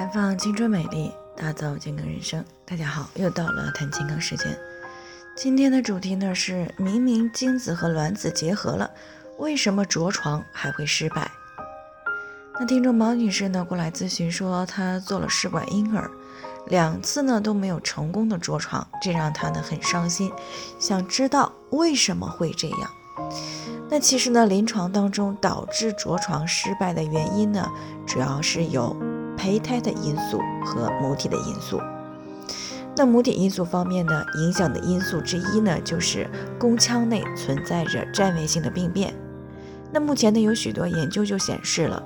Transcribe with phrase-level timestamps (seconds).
[0.00, 2.42] 绽放青春美丽，打造健康人生。
[2.64, 4.58] 大家好，又到了谈健康时间。
[5.36, 8.90] 今天的主题呢是：明明精子和卵子结合了，
[9.36, 11.30] 为什么着床还会失败？
[12.58, 16.10] 那听众毛女士呢过来咨询说，她做了试管婴儿，
[16.68, 20.32] 两次呢都没有成功的着床，这让她呢很伤心，
[20.78, 22.90] 想知道为什么会这样。
[23.90, 27.70] 那其实呢，临床当中导致着床失败的原因呢，
[28.06, 28.96] 主要是有
[29.40, 31.80] 胚胎的因素和母体的因素。
[32.94, 39.14] 那母体因素方面呢，影响的因素之一呢，就是宫腔内存在着占位性的病变。
[39.90, 42.02] 那目前呢，有许多研究就显示了，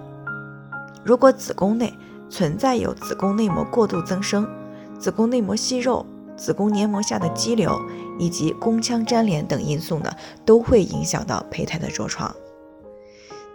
[1.03, 1.93] 如果子宫内
[2.31, 4.49] 存在有子宫内膜过度增生、
[4.97, 6.07] 子宫内膜息肉。
[6.37, 7.81] 子宫黏膜下的肌瘤
[8.19, 10.11] 以及宫腔粘连等因素呢，
[10.45, 12.35] 都会影响到胚胎的着床。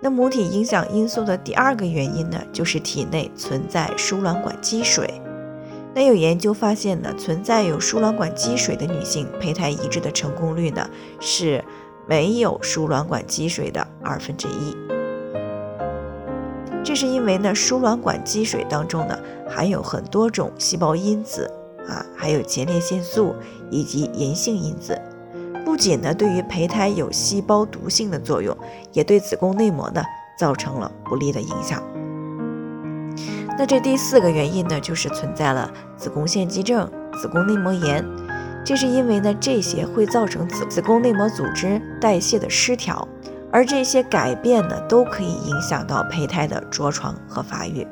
[0.02, 5.22] 那母体影响因素的第二个原因呢，就是体内存在输卵管积水。
[5.94, 11.64] 那有研究发现呢，存在有输卵管积水的女性，胚胎移植的成功率呢是
[12.08, 14.75] 没有输卵管积水的二分之一。
[16.84, 21.52] 这是因为呢，输卵管积水当中呢，含有很多种细胞因子。
[21.88, 23.34] 啊，还有前列腺素
[23.72, 25.02] 以及炎性因子，
[25.70, 28.58] 不仅呢对于胚胎有细胞毒性的作用，
[28.92, 30.02] 也对子宫内膜呢
[30.36, 31.80] 造成了不利的影响。
[33.56, 36.90] 那这第四个原因呢，就是存在了子宫腺肌症、
[37.22, 38.03] 子宫内膜炎，
[38.66, 43.08] 这是因为呢这些会造成子子宫内膜组织代谢的失调，
[43.52, 47.86] 而这些改变呢都可以影响到胚胎的着床和发育。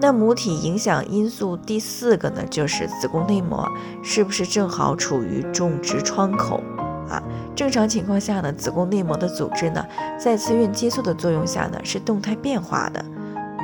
[0.00, 3.68] 那母体影响因素第四个呢，就是子宫内膜
[4.02, 6.62] 是不是正好处于种植窗口
[7.08, 7.22] 啊？
[7.54, 9.84] 正常情况下呢，子宫内膜的组织呢，
[10.18, 13.04] 在雌孕激素的作用下呢，是动态变化的。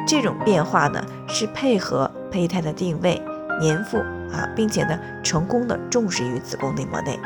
[0.06, 3.20] 这种变化呢，是配合胚胎的定位、
[3.62, 3.96] 粘附
[4.30, 7.18] 啊，并且呢，成功的种植于子宫内膜内。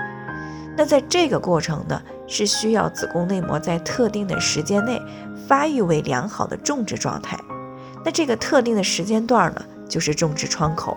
[0.77, 5.03] 那在这个过程呢，是需要子宫内膜在特定的时间内
[5.49, 7.37] 发育为良好的种植状态。
[8.05, 10.97] 那这个特定的时间段呢，就是种植窗口。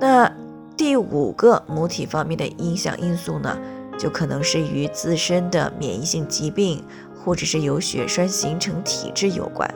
[0.00, 0.30] 那
[0.76, 3.58] 第五个母体方面的影响因素呢，
[3.98, 6.82] 就可能是与自身的免疫性疾病
[7.14, 9.72] 或者是有血栓形成体质有关。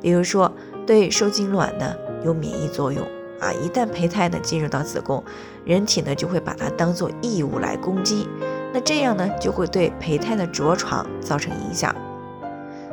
[0.00, 0.50] 比如说，
[0.86, 3.02] 对受精卵呢有免疫作用
[3.40, 5.22] 啊，一旦胚胎呢进入到子宫，
[5.64, 8.26] 人体呢就会把它当做异物来攻击，
[8.72, 11.94] 那这样呢就会对胚胎的着床造成影响。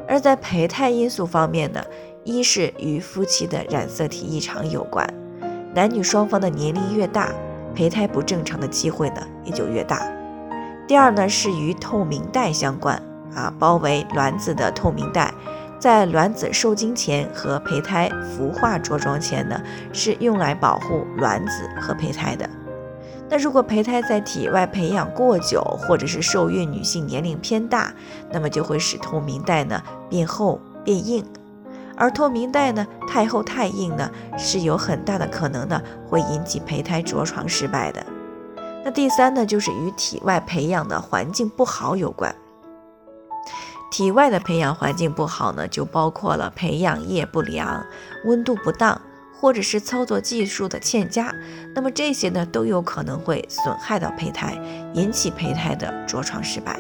[0.08, 1.84] 而在胚胎因素方面呢，
[2.24, 5.08] 一是与夫妻的染色体异常有关，
[5.74, 7.32] 男女双方的年龄越大，
[7.76, 10.12] 胚胎不正常的机会呢也就越大。
[10.88, 13.02] 第二呢是与透明带相关
[13.34, 15.34] 啊，包围卵子的透明带，
[15.80, 19.60] 在卵子受精前和胚胎孵化着装前呢，
[19.92, 22.48] 是用来保护卵子和胚胎的。
[23.28, 27.94] 那如果胚胎在体外培养过久，或者是受孕女性年龄偏大，
[28.32, 31.26] 那么就会使透明带呢变厚变硬，
[31.98, 38.06] 而透明带呢太厚太硬呢，是有很大的可能呢会引起胚胎着床失败的。
[38.84, 42.34] 那第三呢，就是与体外培养的环境不好有关。
[43.90, 47.84] 体外的培养环境不好呢，就包括了培养液不良、
[48.26, 49.02] 温度不当。
[49.40, 51.34] 或者是操作技术的欠佳，
[51.74, 54.58] 那么这些呢都有可能会损害到胚胎，
[54.94, 56.80] 引起胚胎的着床失败。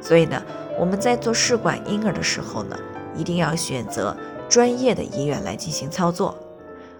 [0.00, 0.42] 所以呢，
[0.78, 2.76] 我们在做试管婴儿的时候呢，
[3.14, 4.16] 一定要选择
[4.48, 6.36] 专业的医院来进行操作。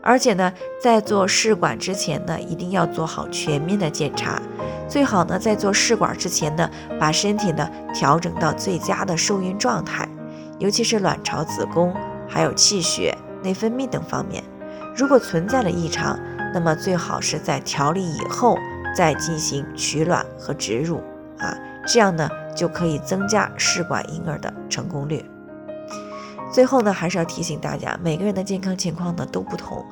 [0.02, 4.40] 而且呢，在做试管之前呢，一定要做好全面的检查，
[4.88, 6.70] 最好呢在做试管之前呢，
[7.00, 10.08] 把身体呢调整到最佳的受孕状态，
[10.60, 11.92] 尤其是卵巢、子宫
[12.28, 14.44] 还有气血、内分泌等方面。
[14.96, 16.18] 如果存在了异常，
[16.54, 18.58] 那么最好是在调理以后
[18.96, 21.02] 再进行取卵和植入
[21.38, 21.54] 啊，
[21.86, 25.22] 这样呢就可以增加试管婴儿的成功率。
[26.50, 29.84] 最后呢，还是要提醒大家，每个人的健康情况呢都不同，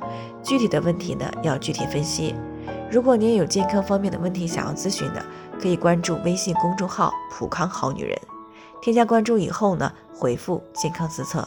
[0.43, 2.35] 具体的问题呢要具体分析。
[2.91, 5.23] 如果你也有健康方面的问题想要咨询的，
[5.61, 8.19] 可以关注微信公众号“普康好女人”，
[8.81, 11.47] 添加关注以后呢，回复“健康自测”。